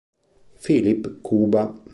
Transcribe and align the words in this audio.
Filip 0.61 1.01
Kuba 1.25 1.61